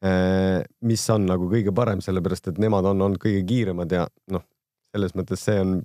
[0.00, 4.46] Eh, mis on nagu kõige parem, sellepärast et nemad on olnud kõige kiiremad ja noh,
[4.94, 5.82] selles mõttes see on,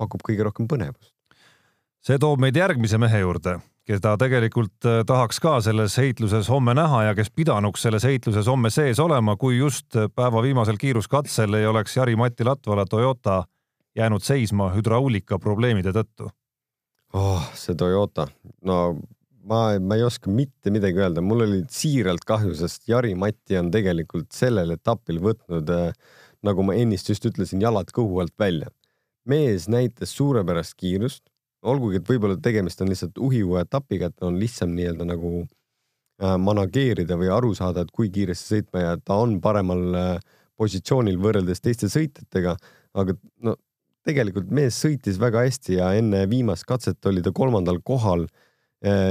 [0.00, 1.12] pakub kõige rohkem põnevust.
[2.00, 7.02] see toob meid järgmise mehe juurde keda tegelikult äh, tahaks ka selles heitluses homme näha
[7.08, 11.96] ja kes pidanuks selles heitluses homme sees olema, kui just päeva viimasel kiiruskatsel ei oleks
[11.96, 13.42] Jari-Mati Latvala Toyota
[13.98, 16.30] jäänud seisma hüdraulika probleemide tõttu
[17.14, 17.50] oh,.
[17.58, 18.28] see Toyota,
[18.64, 18.78] no
[19.48, 24.30] ma, ma ei oska mitte midagi öelda, mul oli siiralt kahju, sest Jari-Mati on tegelikult
[24.36, 25.90] sellel etapil võtnud äh,
[26.46, 28.70] nagu ma ennist just ütlesin, jalad kõhu alt välja.
[29.24, 31.22] mees näitas suurepärast kiirust,
[31.62, 37.18] olgugi et võib-olla tegemist on lihtsalt uhiuue etapiga, et on lihtsam nii-öelda nagu äh, manageerida
[37.20, 41.90] või aru saada, et kui kiiresti sõitma ja ta on paremal äh, positsioonil võrreldes teiste
[41.92, 42.56] sõitjatega,
[42.98, 43.56] aga no
[44.06, 48.26] tegelikult mees sõitis väga hästi ja enne viimast katset oli ta kolmandal kohal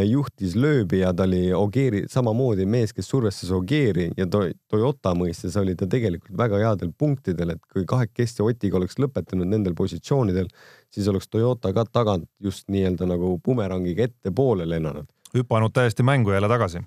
[0.04, 5.56] juhtis lööbi ja ta oli Ogieri, samamoodi mees, kes survestas Ogieri ja to, Toyota mõistes
[5.60, 10.50] oli ta tegelikult väga headel punktidel, et kui kahekesti Otiga oleks lõpetanud nendel positsioonidel,
[10.92, 15.08] siis oleks Toyota ka tagant just nii-öelda nagu bumerangiga ettepoole lennanud.
[15.32, 16.84] hüpanud täiesti mängu jälle tagasi.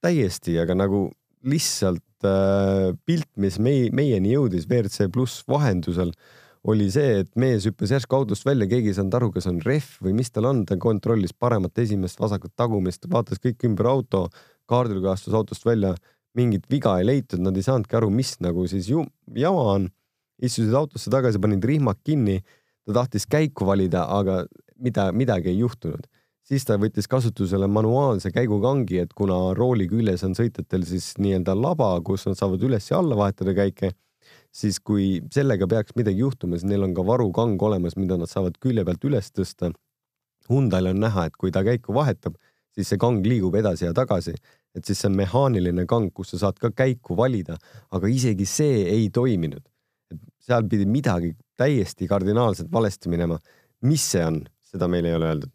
[0.00, 1.08] täiesti, aga nagu
[1.42, 6.12] lihtsalt äh, pilt, mis mei, meieni jõudis WRC pluss vahendusel
[6.68, 10.02] oli see, et mees hüppas järsku autost välja, keegi ei saanud aru, kas on rehv
[10.04, 14.26] või mis tal on, ta kontrollis paremat esimest, vasakut tagumist, vaatas kõik ümber auto,
[14.68, 15.94] kaardil astus autost välja,
[16.36, 19.88] mingit viga ei leitud, nad ei saanudki aru, mis nagu siis ju jama on.
[20.38, 22.36] istusid autosse tagasi, panid rihmad kinni,
[22.86, 24.44] ta tahtis käiku valida, aga
[24.78, 26.06] mida, midagi ei juhtunud.
[26.48, 31.90] siis ta võttis kasutusele manuaalse käigukangi, et kuna rooli küljes on sõitjatel siis nii-öelda laba,
[32.00, 33.92] kus nad saavad üles ja alla vahetada käike
[34.58, 38.58] siis kui sellega peaks midagi juhtuma, siis neil on ka varukang olemas, mida nad saavad
[38.62, 39.72] külje pealt üles tõsta.
[40.48, 42.38] Hyundai'l on näha, et kui ta käiku vahetab,
[42.74, 44.34] siis see kang liigub edasi ja tagasi,
[44.76, 47.58] et siis see on mehaaniline kang, kus sa saad ka käiku valida,
[47.94, 49.64] aga isegi see ei toiminud.
[50.48, 53.38] seal pidi midagi täiesti kardinaalselt valesti minema.
[53.82, 55.52] mis see on, seda meile ei ole öeldud.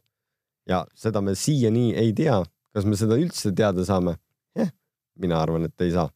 [0.69, 2.43] ja seda me siiani ei tea.
[2.73, 4.15] kas me seda üldse teada saame
[4.55, 4.69] eh,?
[5.15, 6.09] mina arvan, et ei saa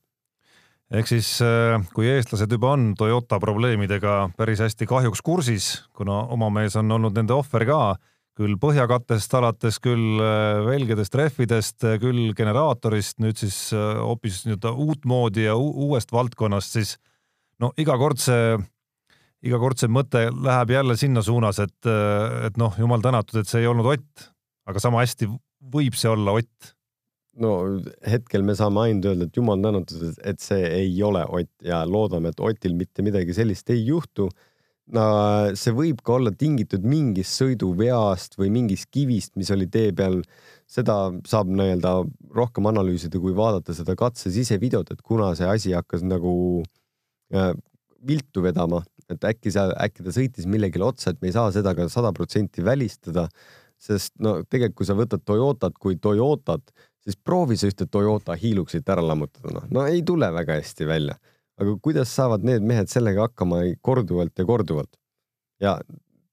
[0.93, 6.49] ehk siis äh, kui eestlased juba on Toyota probleemidega päris hästi kahjuks kursis, kuna oma
[6.53, 7.81] mees on olnud nende ohver ka,
[8.37, 15.47] küll põhjakattest alates, küll äh, velgedest, rehvidest, küll generaatorist, nüüd siis äh, hoopis nii-öelda uutmoodi
[15.49, 16.95] ja uuest valdkonnast, siis
[17.59, 18.55] no iga kord see,
[19.47, 21.91] iga kord see mõte läheb jälle sinna suunas, et,
[22.47, 24.31] et noh, jumal tänatud, et see ei olnud Ott,
[24.69, 25.27] aga sama hästi
[25.73, 26.76] võib see olla Ott
[27.41, 27.53] no
[28.07, 32.33] hetkel me saame ainult öelda, et jumal tänatud, et see ei ole Ott ja loodame,
[32.33, 34.29] et Otil mitte midagi sellist ei juhtu.
[34.87, 35.03] no
[35.59, 40.21] see võib ka olla tingitud mingist sõiduveast või mingist kivist, mis oli tee peal.
[40.67, 41.91] seda saab nii-öelda
[42.35, 46.63] rohkem analüüsida, kui vaadata seda katse sisevideot, et kuna see asi hakkas nagu
[47.33, 47.53] äh,
[48.03, 51.71] viltu vedama, et äkki seal, äkki ta sõitis millegile otsa, et me ei saa seda
[51.75, 53.29] ka sada protsenti välistada
[53.77, 56.73] sest no tegelikult, kui sa võtad Toyotat kui Toyotat,
[57.07, 61.15] siis proovi sa ühte Toyota hiiluksit ära lammutada, noh, no ei tule väga hästi välja.
[61.57, 64.99] aga kuidas saavad need mehed sellega hakkama korduvalt ja korduvalt?
[65.63, 65.77] ja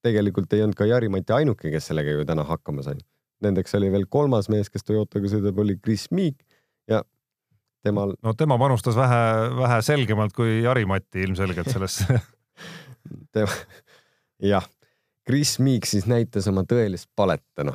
[0.05, 2.99] tegelikult ei olnud ka Jari-Mati ainuke, kes sellega ju täna hakkama sai.
[3.41, 6.43] Nendeks oli veel kolmas mees, kes Toyotaga sõidab, oli Chris Meek
[6.91, 7.01] ja
[7.83, 8.13] temal.
[8.21, 9.23] no tema panustas vähe,
[9.57, 12.19] vähe selgemalt kui Jari-Mati ilmselgelt sellesse
[13.33, 13.49] tema,
[14.43, 14.69] jah,
[15.25, 17.73] Chris Meek siis näitas oma tõelist palet täna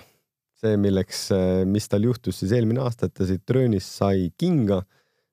[0.61, 4.83] see, milleks, äh, mis tal juhtus siis eelmine aasta, et ta siit Tröönist sai kinga.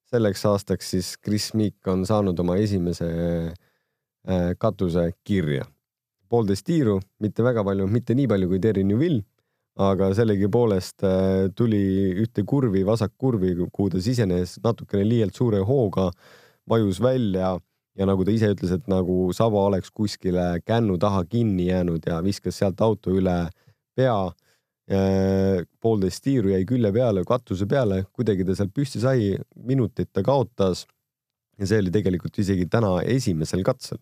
[0.07, 3.07] selleks aastaks siis Chris Meek on saanud oma esimese
[3.51, 5.65] äh, katuse kirja.
[6.29, 9.21] poolteist tiiru, mitte väga palju, mitte nii palju kui Terry Newvil,
[9.79, 16.09] aga sellegipoolest äh, tuli ühte kurvi, vasakkurvi, kuhu ta sisenes natukene liialt suure hooga,
[16.67, 17.57] vajus välja
[17.97, 22.19] ja nagu ta ise ütles, et nagu saba oleks kuskile kännu taha kinni jäänud ja
[22.23, 23.37] viskas sealt auto üle
[23.95, 24.17] pea
[24.87, 30.85] poolteist tiiru jäi külje peale, katuse peale, kuidagi ta sealt püsti sai, minutit ta kaotas.
[31.59, 33.97] ja see oli tegelikult isegi täna esimesel katsel.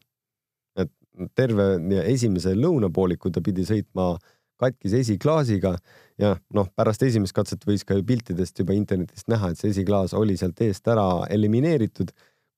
[0.77, 0.91] et
[1.33, 4.17] terve esimese lõunapooliku ta pidi sõitma
[4.61, 5.75] katkise esiklaasiga
[6.21, 10.37] ja noh, pärast esimest katset võis ka piltidest juba internetist näha, et see esiklaas oli
[10.39, 12.13] sealt eest ära elimineeritud.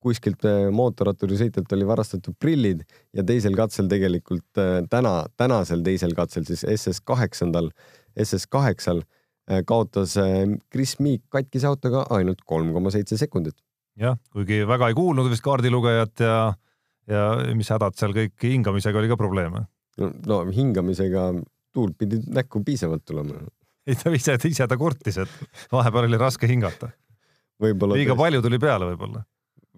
[0.08, 2.84] kuskilt äh, mootorratturi sõitjalt oli varastatud prillid
[3.18, 7.72] ja teisel katsel tegelikult äh, täna, tänasel teisel katsel siis SS kaheksandal
[8.24, 13.58] SS8-l äh, kaotas äh, Chris Meek katkise autoga ainult kolm koma seitse sekundit.
[13.98, 16.40] jah, kuigi väga ei kuulnud vist kaardilugejat ja,
[17.10, 17.28] ja
[17.58, 19.66] mis hädad seal kõik, hingamisega oli ka probleeme.
[20.00, 21.32] no hingamisega
[21.74, 23.42] tuult pidi näkku piisavalt tulema.
[23.88, 26.92] ei ta ise, ise ta kurtis, et vahepeal oli raske hingata.
[27.62, 29.26] liiga palju tuli peale võib-olla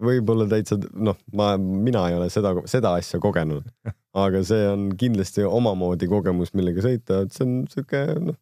[0.04, 3.66] võib-olla täitsa noh, ma, mina ei ole seda, seda asja kogenud,
[4.24, 8.38] aga see on kindlasti omamoodi kogemus, millega sõita, et see on sihuke noh,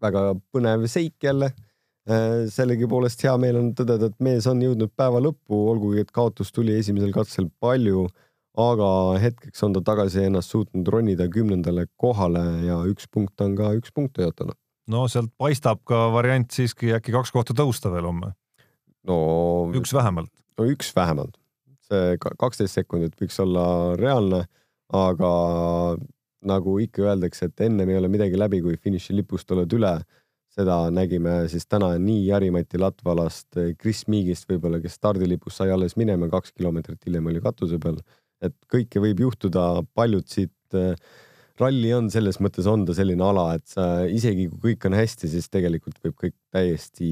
[0.00, 1.52] väga põnev seik jälle.
[2.10, 6.48] Äh, sellegipoolest hea meel on tõdeda, et mees on jõudnud päeva lõppu, olgugi et kaotus
[6.56, 8.06] tuli esimesel katsel palju,
[8.58, 8.88] aga
[9.20, 13.92] hetkeks on ta tagasi ennast suutnud ronida kümnendale kohale ja üks punkt on ka üks
[13.94, 14.56] punkt Toyotale.
[14.90, 18.32] no sealt paistab ka variant siiski äkki kaks kohta tõusta veel homme.
[19.06, 19.20] no
[19.76, 21.36] üks vähemalt no üks vähemalt.
[21.90, 23.64] see kaksteist sekundit võiks olla
[23.98, 24.44] reaalne,
[24.94, 25.30] aga
[26.46, 29.98] nagu ikka öeldakse, et ennem ei ole midagi läbi, kui finišilipust oled üle.
[30.50, 36.26] seda nägime siis täna nii Jari-Mati Latvalast, Chris Miigist võib-olla, kes stardilipust sai alles minema,
[36.30, 38.00] kaks kilomeetrit hiljem oli katuse peal.
[38.42, 40.96] et kõike võib juhtuda, paljud siit äh,
[41.60, 45.28] ralli on selles mõttes, on ta selline ala, et sa isegi kui kõik on hästi,
[45.34, 47.10] siis tegelikult võib kõik täiesti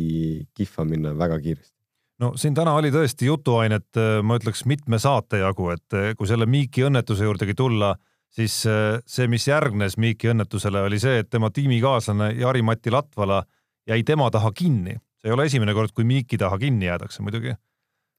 [0.57, 1.78] kihva minna väga kiiresti.
[2.23, 6.87] No siin täna oli tõesti jutuainet, ma ütleks mitme saate jagu, et kui selle Miiki
[6.89, 7.93] õnnetuse juurdegi tulla,
[8.35, 13.43] siis see, mis järgnes Miiki õnnetusele, oli see, et tema tiimikaaslane Jari-Mati Latvala
[13.89, 14.99] jäi tema taha kinni.
[15.19, 17.55] see ei ole esimene kord, kui Miiki taha kinni jäädakse muidugi.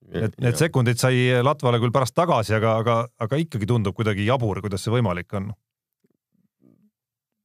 [0.09, 4.61] et need sekundid sai Latvale küll pärast tagasi, aga, aga, aga ikkagi tundub kuidagi jabur,
[4.61, 5.51] kuidas see võimalik on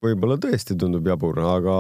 [0.04, 1.76] võib-olla tõesti tundub jabur, aga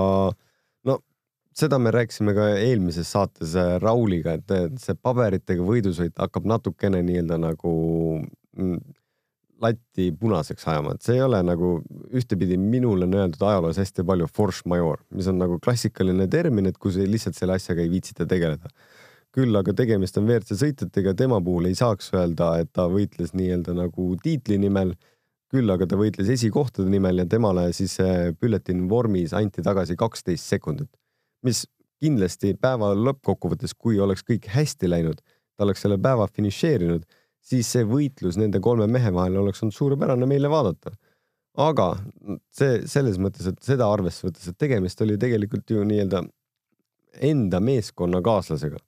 [1.54, 7.38] seda me rääkisime ka eelmises saates äh, Rauliga, et see paberitega võidusõit hakkab natukene nii-öelda
[7.42, 7.74] nagu
[8.58, 8.80] mm,
[9.62, 11.76] latti punaseks ajama, et see ei ole nagu
[12.14, 16.78] ühtepidi minule on öeldud ajaloos hästi palju force major, mis on nagu klassikaline termin, et
[16.80, 18.70] kus lihtsalt selle asjaga ei viitsita tegeleda.
[19.34, 23.74] küll aga tegemist on WRC sõitjatega, tema puhul ei saaks öelda, et ta võitles nii-öelda
[23.74, 24.92] nagu tiitli nimel
[25.50, 27.96] küll aga ta võitles esikohtade nimel ja temale siis
[28.40, 30.90] bülletini vormis anti tagasi kaksteist sekundit,
[31.44, 31.64] mis
[32.02, 35.20] kindlasti päeva lõppkokkuvõttes, kui oleks kõik hästi läinud,
[35.56, 37.04] ta oleks selle päeva finišeerinud,
[37.44, 40.94] siis see võitlus nende kolme mehe vahel oleks olnud suurepärane meile vaadata.
[41.54, 41.92] aga
[42.50, 46.24] see selles mõttes, et seda arvesse võttes, et tegemist oli tegelikult ju nii-öelda
[47.22, 48.80] enda meeskonnakaaslasega,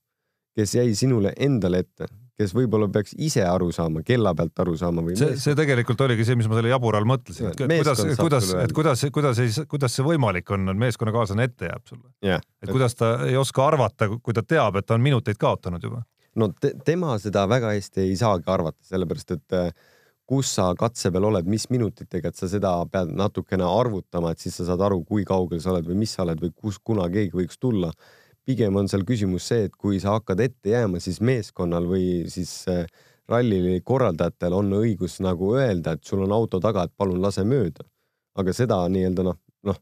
[0.59, 5.05] kes jäi sinule endale ette, kes võib-olla peaks ise aru saama, kella pealt aru saama
[5.07, 5.17] või.
[5.19, 8.75] see, see tegelikult oligi see, mis ma selle jabura all mõtlesin, et kuidas, kuidas, et
[8.77, 12.45] kuidas, kuidas ei, kuidas see võimalik on, et meeskonnakaaslane ette jääb sulle yeah..
[12.63, 16.03] et kuidas ta ei oska arvata, kui ta teab, et ta on minuteid kaotanud juba.
[16.37, 19.71] no te, tema seda väga hästi ei saagi arvata, sellepärast et äh,
[20.27, 24.59] kus sa katse peal oled, mis minutitega, et sa seda pead natukene arvutama, et siis
[24.59, 27.37] sa saad aru, kui kaugel sa oled või mis sa oled või kus, kuna keegi
[27.39, 27.93] võiks tulla
[28.47, 32.53] pigem on seal küsimus see, et kui sa hakkad ette jääma, siis meeskonnal või siis
[32.71, 32.85] äh,
[33.31, 37.87] ralli korraldajatel on õigus nagu öelda, et sul on auto taga, et palun lase mööda.
[38.37, 39.79] aga seda nii-öelda noh, noh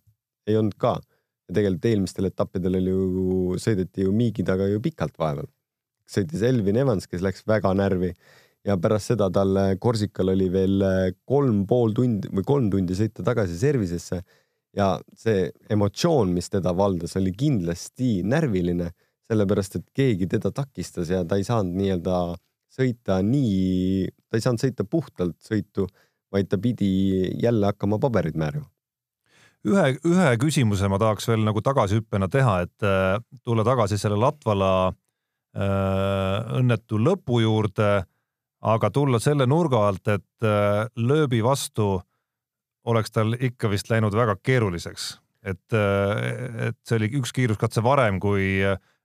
[0.47, 0.95] ei olnud ka.
[1.49, 5.51] ja tegelikult eelmistel etappidel oli ju, sõideti ju Miigi taga ju pikalt vahepeal.
[6.09, 8.15] sõitis Elvin Evans, kes läks väga närvi
[8.65, 13.25] ja pärast seda tal Korsikal oli veel äh, kolm pool tundi või kolm tundi sõita
[13.27, 14.23] tagasi servisesse
[14.77, 18.91] ja see emotsioon, mis teda valdas, oli kindlasti närviline,
[19.29, 22.19] sellepärast et keegi teda takistas ja ta ei saanud nii-öelda
[22.75, 25.87] sõita nii, ta ei saanud sõita puhtalt sõitu,
[26.35, 26.91] vaid ta pidi
[27.43, 28.67] jälle hakkama paberid määrima.
[29.65, 34.73] ühe, ühe küsimuse ma tahaks veel nagu tagasihüppena teha, et äh, tulla tagasi selle Latvala
[34.91, 38.05] äh, õnnetu lõpu juurde,
[38.61, 42.05] aga tulla selle nurga alt, et äh, lööbi vastu äh,
[42.85, 45.77] oleks tal ikka vist läinud väga keeruliseks, et,
[46.69, 48.61] et see oli üks kiiruskatse varem, kui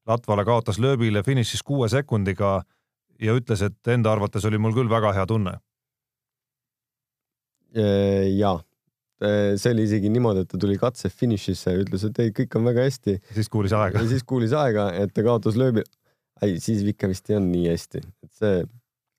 [0.09, 2.63] Latvala kaotas lööbile finišis kuue sekundiga
[3.21, 5.59] ja ütles, et enda arvates oli mul küll väga hea tunne.
[8.39, 8.55] ja,
[9.21, 12.65] see oli isegi niimoodi, et ta tuli katse finišisse ja ütles, et ei, kõik on
[12.71, 13.19] väga hästi.
[13.35, 14.01] siis kuulis aega.
[14.09, 15.85] siis kuulis aega, et ta kaotas lööbi.
[16.41, 18.59] ei, siis ikka vist ei olnud nii hästi, et see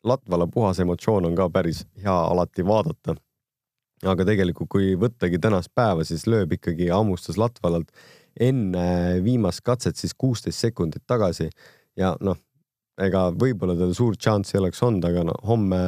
[0.05, 3.15] Latvala puhas emotsioon on ka päris hea alati vaadata
[4.09, 7.91] aga tegelikult, kui võttagi tänast päeva, siis lööb ikkagi hammustas Latvalalt
[8.41, 11.51] enne viimast katset siis kuusteist sekundit tagasi.
[11.99, 12.39] Ja noh,
[13.01, 15.81] ega võib-olla tal suurt šanssi oleks olnud, aga no homme,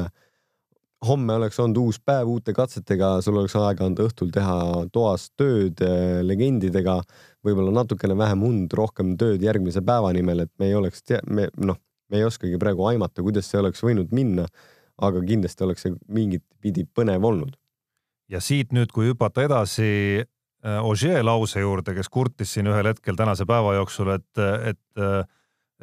[1.07, 4.59] homme oleks olnud uus päev uute katsetega, sul oleks aega olnud õhtul teha
[4.92, 6.98] toas tööd eh, legendidega,
[7.46, 11.81] võib-olla natukene vähem und, rohkem tööd järgmise päeva nimel, et me ei oleks, me noh,
[12.12, 14.44] me ei oskagi praegu aimata, kuidas see oleks võinud minna,
[15.03, 17.57] aga kindlasti oleks see mingit pidi põnev olnud
[18.33, 19.90] ja siit nüüd, kui hüpata edasi
[20.23, 24.42] äh, Ogier lause juurde, kes kurtis siin ühel hetkel tänase päeva jooksul, et,
[24.73, 25.03] et,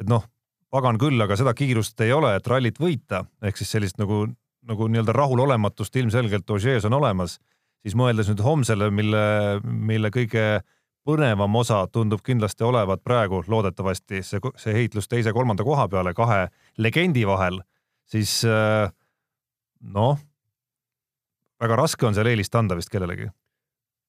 [0.00, 0.26] et noh,
[0.70, 4.24] pagan küll, aga seda kiirust ei ole, et rallit võita, ehk siis sellist nagu,
[4.66, 7.38] nagu nii-öelda rahulolematust ilmselgelt Ogier's on olemas,
[7.82, 9.24] siis mõeldes nüüd homsele, mille,
[9.64, 10.62] mille kõige
[11.06, 16.46] põnevam osa tundub kindlasti olevat praegu loodetavasti see, see heitlus teise-kolmanda koha peale kahe
[16.78, 17.62] legendi vahel,
[18.10, 18.90] siis äh,
[19.80, 20.18] noh
[21.60, 23.28] väga raske on seal eelist anda vist kellelegi.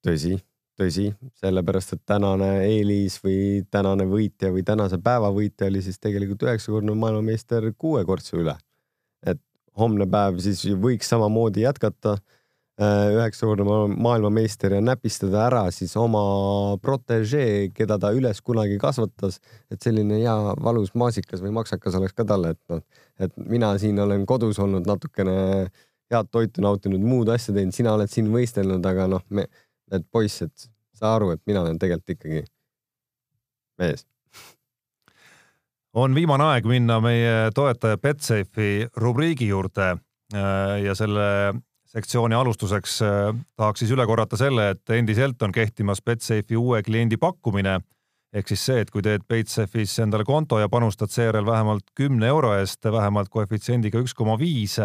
[0.06, 0.34] tõsi,
[0.80, 1.12] tõsi,
[1.44, 6.96] sellepärast et tänane eelis või tänane võitja või tänase päeva võitja oli siis tegelikult üheksakordne
[6.98, 8.56] maailmameister kuuekordse üle.
[9.26, 9.42] et
[9.78, 12.18] homne päev siis võiks samamoodi jätkata.
[12.82, 13.66] üheksakordne
[14.02, 19.38] maailmameister ja näpistada ära siis oma protežee, keda ta üles kunagi kasvatas,
[19.70, 20.34] et selline hea
[20.64, 22.82] valus maasikas või maksakas oleks ka talle, et noh,
[23.20, 25.70] et mina siin olen kodus olnud natukene
[26.12, 29.48] head toitu nautinud, muud asja teinud, sina oled siin võistelnud, aga noh, me,
[29.92, 30.70] et poiss, et
[31.02, 32.44] saa aru, et mina olen tegelikult ikkagi
[33.82, 34.06] mees.
[35.98, 41.26] On viimane aeg minna meie toetaja Betsafe'i rubriigi juurde äh, ja selle
[41.92, 43.16] sektsiooni alustuseks äh,
[43.60, 47.82] tahaks siis üle korrata selle, et endiselt on kehtimas Betsafe'i uue kliendi pakkumine.
[48.32, 52.54] Ehk siis see, et kui teed Betsafe'is endale konto ja panustad seejärel vähemalt kümne euro
[52.56, 54.78] eest vähemalt koefitsiendiga üks koma viis,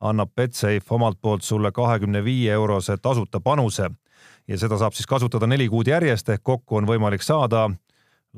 [0.00, 3.90] annab Betsafe omalt poolt sulle kahekümne viie eurose tasuta panuse.
[4.48, 7.68] Ja seda saab siis kasutada neli kuud järjest ehk kokku on võimalik saada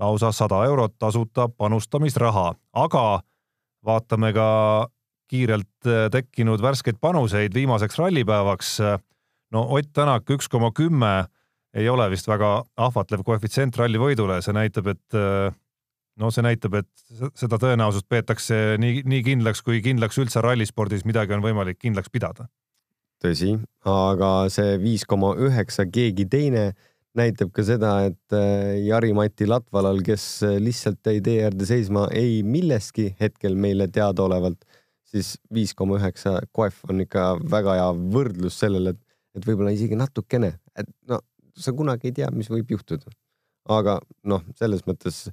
[0.01, 3.20] lausa sada eurot tasuta panustamisraha, aga
[3.87, 4.49] vaatame ka
[5.31, 8.79] kiirelt äh, tekkinud värskeid panuseid viimaseks rallipäevaks.
[9.53, 11.27] no Ott Tänak üks koma kümme
[11.75, 15.55] ei ole vist väga ahvatlev koefitsient ralli võidule, see näitab, et äh,
[16.21, 21.37] no see näitab, et seda tõenäosust peetakse nii, nii kindlaks, kui kindlaks üldse rallispordis midagi
[21.37, 22.49] on võimalik kindlaks pidada.
[23.21, 23.53] tõsi,
[23.85, 26.71] aga see viis koma üheksa keegi teine
[27.19, 33.11] näitab ka seda, et äh, Jari-Mati Latvalal, kes lihtsalt jäi tee äärde seisma ei milleski
[33.21, 34.63] hetkel meile teadaolevalt,
[35.11, 39.03] siis viis koma üheksa koef on ikka väga hea võrdlus sellele, et,
[39.37, 41.21] et võib-olla isegi natukene, et no
[41.59, 43.11] sa kunagi ei tea, mis võib juhtuda.
[43.71, 45.29] aga noh, selles mõttes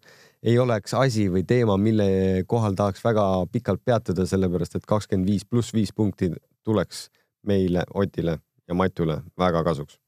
[0.47, 2.07] ei oleks asi või teema, mille
[2.47, 6.31] kohal tahaks väga pikalt peatuda, sellepärast et kakskümmend viis pluss viis punkti
[6.63, 7.07] tuleks
[7.47, 9.99] meile, Otile ja Matule väga kasuks.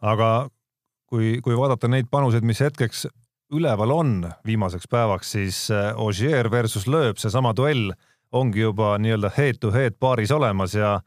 [0.00, 0.48] aga
[1.06, 3.06] kui, kui vaadata neid panuseid, mis hetkeks
[3.54, 4.12] üleval on
[4.46, 7.92] viimaseks päevaks, siis äh, Ogier versus Lööb, seesama duell
[8.32, 10.98] ongi juba nii-öelda head to head paaris olemas ja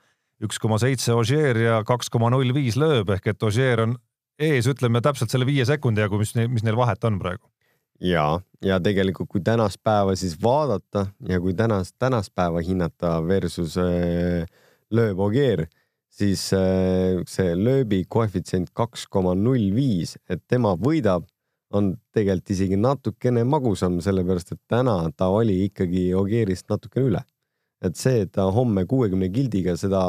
[0.42, 3.96] üks koma seitse Ogier ja kaks koma null viis Lööb ehk et Ogier on
[4.42, 7.46] ees, ütleme täpselt selle viie sekundi jagu, mis, mis neil vahet on praegu.
[8.02, 8.26] Ja,
[8.66, 14.46] ja tegelikult, kui tänast päeva siis vaadata ja kui tänast, tänast päeva hinnata versus äh,
[14.92, 15.68] Lööb Ogier
[16.12, 21.28] siis äh, see lööbi koefitsient kaks koma null viis, et tema võidab,
[21.72, 27.22] on tegelikult isegi natukene magusam, sellepärast et täna ta oli ikkagi Ogierist natukene üle.
[27.82, 30.02] et see, et ta homme kuuekümne gildiga seda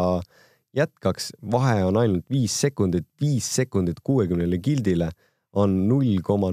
[0.77, 5.09] jätkaks, vahe on ainult viis sekundit, viis sekundit kuuekümnele gildile
[5.57, 6.51] on null koma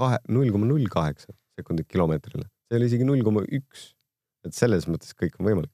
[0.00, 3.90] kahe, null koma null kaheksa sekundit kilomeetrile, see oli isegi null koma üks.
[4.46, 5.72] et selles mõttes kõik on võimalik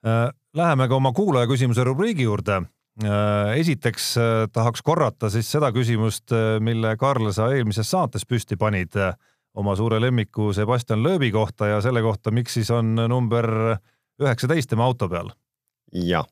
[0.00, 2.62] Äh, läheme ka oma kuulaja küsimuse rubriigi juurde.
[3.04, 6.32] Äh, esiteks äh, tahaks korrata siis seda küsimust,
[6.64, 8.96] mille Karl, sa eelmises saates püsti panid
[9.60, 13.48] oma suure lemmiku Sebastian Loebi kohta ja selle kohta, miks siis on number
[14.20, 15.32] üheksateist tema auto peal.
[15.92, 16.26] jah,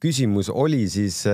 [0.00, 1.24] küsimus oli siis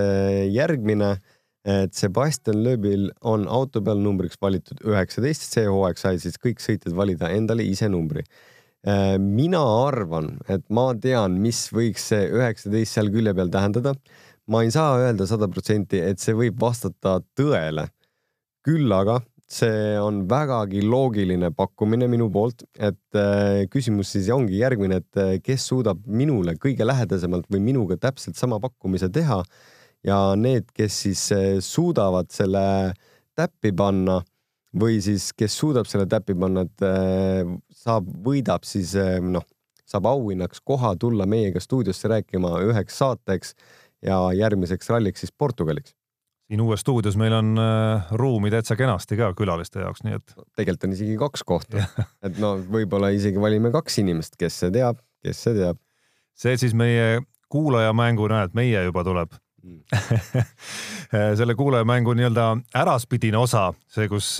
[0.50, 1.18] järgmine,
[1.64, 6.92] et Sebastian Loebil on auto peal numbriks valitud üheksateist, see hooaeg sai siis kõik sõitjad
[6.96, 8.24] valida endale ise numbri
[8.84, 13.94] Äh, mina arvan, et ma tean, mis võiks see üheksateist seal külje peal tähendada.
[14.46, 17.86] ma ei saa öelda sada protsenti, et see võib vastata tõele.
[18.64, 25.00] küll aga see on vägagi loogiline pakkumine minu poolt, et äh, küsimus siis ongi järgmine,
[25.00, 29.40] et äh, kes suudab minule kõige lähedasemalt või minuga täpselt sama pakkumise teha
[30.04, 31.24] ja need, kes siis
[31.64, 32.94] suudavad selle
[33.36, 34.20] täppi panna
[34.80, 37.50] või siis, kes suudab selle täppi panna, et äh,
[37.84, 39.44] saab, võidab siis äh, noh,
[39.86, 43.54] saab auhinnaks koha tulla meiega stuudiosse rääkima üheks saateks
[44.04, 45.94] ja järgmiseks ralliks siis Portugaliks.
[46.48, 47.54] siin uues stuudios meil on
[48.20, 50.34] ruumi täitsa kenasti ka külaliste jaoks, nii et.
[50.56, 51.84] tegelikult on isegi kaks kohta,
[52.26, 55.80] et no võib-olla isegi valime kaks inimest, kes see teab, kes see teab.
[56.34, 59.36] see siis meie kuulajamängu, näed, meie juba tuleb
[61.38, 62.46] selle kuulajamängu nii-öelda
[62.76, 64.36] äraspidine osa, see, kus,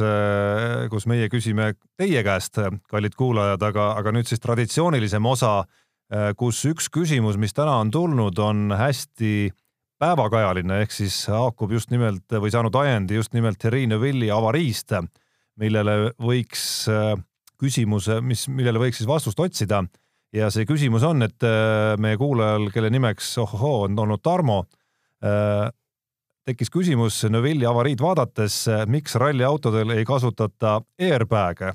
[0.91, 2.61] kus meie küsime teie käest,
[2.91, 5.63] kallid kuulajad, aga, aga nüüd siis traditsioonilisem osa,
[6.39, 9.51] kus üks küsimus, mis täna on tulnud, on hästi
[10.03, 14.93] päevakajaline ehk siis haakub just nimelt või saanud ajendi just nimelt Herine Villi avariist,
[15.61, 16.85] millele võiks
[17.61, 19.85] küsimuse, mis, millele võiks siis vastust otsida.
[20.35, 21.47] ja see küsimus on, et
[21.99, 24.65] meie kuulajal, kelle nimeks ohohoo on olnud Tarmo
[26.45, 31.73] tekkis küsimus Neuvilli avariid vaadates, miks ralliautodel ei kasutata airbag'e.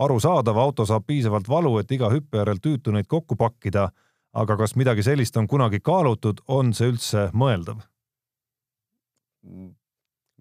[0.00, 3.90] arusaadav, auto saab piisavalt valu, et iga hüppe järel tüütu neid kokku pakkida,
[4.32, 7.82] aga kas midagi sellist on kunagi kaalutud, on see üldse mõeldav?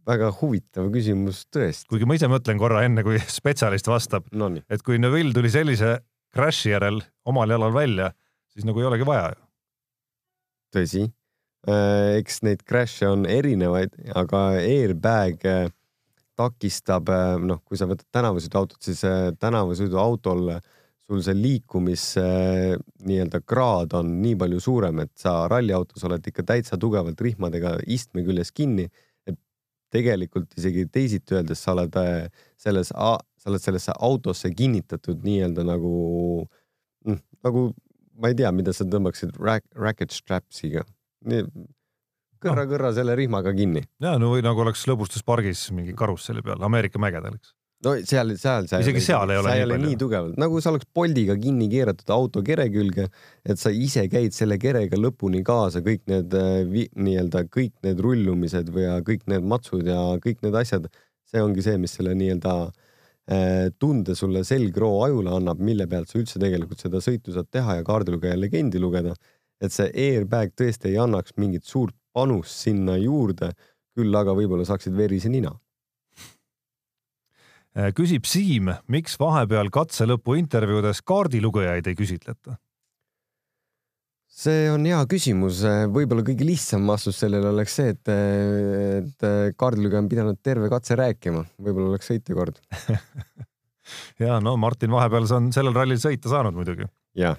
[0.09, 1.87] väga huvitav küsimus tõesti.
[1.91, 5.99] kuigi ma ise mõtlen korra enne, kui spetsialist vastab no, et kui Neville tuli sellise
[6.35, 8.11] crash'i järel omal jalal välja,
[8.53, 9.41] siis nagu ei olegi vaja ju.
[10.75, 11.05] tõsi
[11.67, 15.43] eks neid crash'e on erinevaid, aga airbag
[16.39, 17.09] takistab,
[17.43, 19.01] noh, kui sa võtad tänavasõiduautot, siis
[19.41, 20.53] tänavasõiduautol
[21.09, 22.23] sul see liikumise
[23.09, 28.23] nii-öelda kraad on nii palju suurem, et sa ralliautos oled ikka täitsa tugevalt rihmadega istme
[28.27, 28.87] küljes kinni.
[29.25, 29.37] et
[29.91, 31.97] tegelikult isegi teisiti öeldes sa oled
[32.57, 36.45] selles, sa oled sellesse autosse kinnitatud nii-öelda nagu,
[37.09, 37.65] noh, nagu
[38.19, 40.85] ma ei tea, mida sa tõmbaksid rack, racket straps'iga.
[42.39, 43.83] Kõrra-kõrra selle rihmaga kinni.
[44.01, 47.55] ja no või nagu oleks lõbustuspargis mingi karusselli peal Ameerika mägedel, eks
[47.85, 48.83] no seal, seal, seal.
[48.83, 49.79] isegi seal ei ole nii palju.
[49.85, 53.07] nii tugevalt, nagu sa oleks Boltiga kinni keeratud auto kere külge,
[53.45, 58.71] et sa ise käid selle kerega lõpuni kaasa, kõik need äh, nii-öelda kõik need rullumised
[58.75, 60.89] või kõik need matsud ja kõik need asjad.
[61.29, 66.19] see ongi see, mis selle nii-öelda äh, tunde sulle selgroo ajule annab, mille pealt sa
[66.19, 69.15] üldse tegelikult seda sõitu saad teha ja kaardilugeja legendi lugeda.
[69.61, 73.51] Et see airbag tõesti ei annaks mingit suurt panust sinna juurde,
[73.97, 75.51] küll aga võib-olla saaksid verise nina
[77.77, 82.57] Äh, küsib Siim, miks vahepeal katse lõpu intervjuudes kaardilugejaid ei küsitleta?
[84.39, 85.57] see on hea küsimus,
[85.91, 89.25] võib-olla kõige lihtsam vastus sellele oleks see, et, et
[89.59, 92.61] kaardilugeja on pidanud terve katse rääkima, võib-olla oleks sõitjakord
[94.23, 96.87] ja no Martin vahepeal on sellel rallil sõita saanud muidugi.
[97.19, 97.35] jah,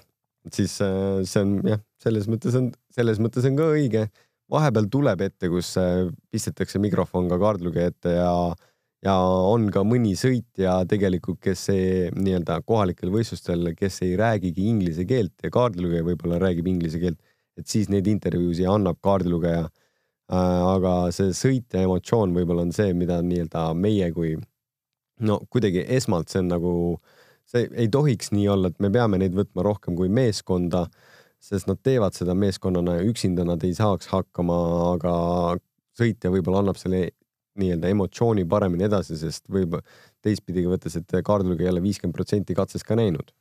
[0.53, 4.09] siis äh, see on jah, selles mõttes on, selles mõttes on ka õige.
[4.51, 8.33] vahepeal tuleb ette, kus äh, pistetakse mikrofon ka kaardilugeja ette ja
[9.01, 9.15] ja
[9.49, 11.65] on ka mõni sõitja tegelikult, kes
[12.13, 17.17] nii-öelda kohalikel võistlustel, kes ei räägigi inglise keelt ja kaardilugeja võib-olla räägib inglise keelt,
[17.57, 19.65] et siis neid intervjuusid annab kaardilugeja.
[20.31, 24.35] Äh, aga see sõitja emotsioon võib-olla on see, mida nii-öelda meie kui
[25.27, 26.73] no kuidagi esmalt see on nagu,
[27.49, 30.85] see ei tohiks nii olla, et me peame neid võtma rohkem kui meeskonda,
[31.41, 34.57] sest nad teevad seda meeskonnana ja üksinda nad ei saaks hakkama,
[34.93, 35.15] aga
[35.97, 37.09] sõitja võib-olla annab selle
[37.59, 39.75] nii-öelda emotsiooni paremini edasi, sest võib
[40.23, 43.33] teistpidi võttes, et kaardilugeja jälle viiskümmend protsenti katsest ka näinud.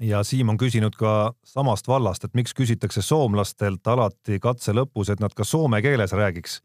[0.00, 5.20] ja Siim on küsinud ka samast vallast, et miks küsitakse soomlastelt alati katse lõpus, et
[5.20, 6.60] nad ka soome keeles räägiks,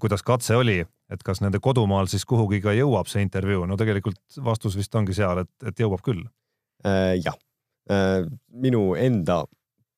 [0.00, 0.80] kuidas katse oli,
[1.10, 5.12] et kas nende kodumaal siis kuhugi ka jõuab see intervjuu, no tegelikult vastus vist ongi
[5.12, 6.24] seal, et, et jõuab küll
[6.86, 7.18] äh,.
[7.20, 7.36] jah
[7.90, 9.42] äh,, minu enda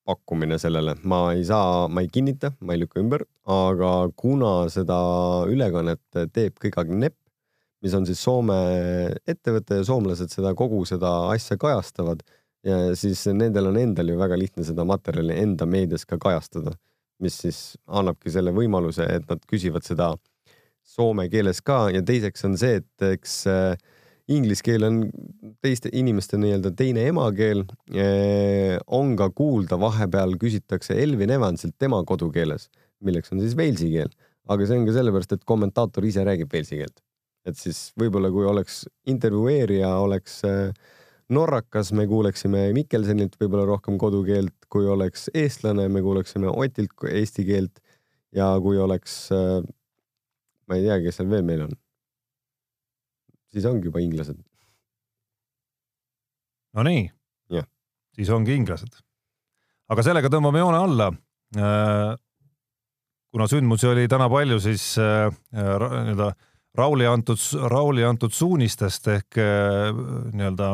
[0.05, 4.97] pakkumine sellele, ma ei saa, ma ei kinnita, ma ei lükka ümber, aga kuna seda
[5.49, 7.17] ülekannet teeb kõik Nepp,
[7.81, 8.57] mis on siis Soome
[9.27, 12.23] ettevõte ja soomlased seda kogu seda asja kajastavad
[12.65, 16.73] ja siis nendel on endal ju väga lihtne seda materjali enda meedias ka kajastada,
[17.21, 20.13] mis siis annabki selle võimaluse, et nad küsivad seda
[20.85, 21.85] soome keeles ka.
[21.93, 23.93] Ja teiseks on see, et eks äh,
[24.31, 25.01] inglise keel on
[25.63, 27.63] teiste inimeste nii-öelda teine emakeel.
[27.93, 32.69] Eh, on ka kuulda, vahepeal küsitakse Elvin Evansilt tema kodukeeles,
[33.05, 34.11] milleks on siis Walesi keel,
[34.49, 37.01] aga see on ka sellepärast, et kommentaator ise räägib Walesi keelt.
[37.45, 40.71] et siis võib-olla, kui oleks intervjueerija oleks eh,
[41.29, 47.83] norrakas, me kuuleksime Mikkelsenilt võib-olla rohkem kodukeelt, kui oleks eestlane, me kuuleksime Otilt eesti keelt
[48.33, 49.61] ja kui oleks, eh,
[50.65, 51.77] ma ei tea, kes seal veel meil on
[53.55, 54.41] siis ongi juba inglased.
[56.75, 57.05] Nonii
[58.15, 59.01] siis ongi inglased.
[59.91, 61.11] aga sellega tõmbame joone alla.
[61.55, 62.15] Äh,
[63.35, 66.31] kuna sündmusi oli täna palju, siis äh, nii-öelda
[66.75, 67.39] Rauli antud,
[67.71, 69.91] Rauli antud suunistest ehk äh,
[70.33, 70.71] nii-öelda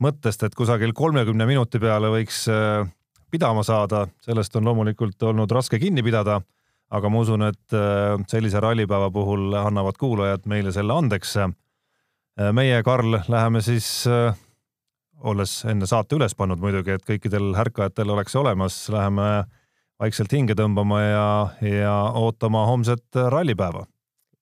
[0.00, 2.46] mõttest, et kusagil kolmekümne minuti peale võiks
[3.30, 6.38] pidama saada, sellest on loomulikult olnud raske kinni pidada,
[6.90, 7.74] aga ma usun, et
[8.32, 11.52] sellise rallipäeva puhul annavad kuulajad meile selle andeks Äh,
[12.52, 14.36] meie, Karl, läheme siis, äh,
[15.20, 19.44] olles enne saate üles pannud muidugi, et kõikidel ärkajatel oleks olemas, läheme
[20.00, 21.30] vaikselt hinge tõmbama ja,
[21.64, 23.86] ja ootama homset rallipäeva.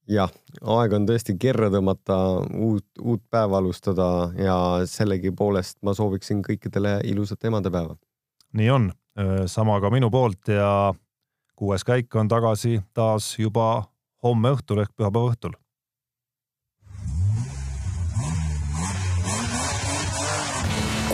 [0.09, 0.30] jah,
[0.64, 2.16] aeg on tõesti kerre tõmmata,
[2.57, 4.57] uut, uut päeva alustada ja
[4.89, 7.97] sellegipoolest ma sooviksin kõikidele ilusat emadepäeva.
[8.53, 10.95] nii on, äh, sama ka minu poolt ja
[11.57, 13.89] kuues käik on tagasi taas juba
[14.22, 15.59] homme õhtul ehk pühapäeva õhtul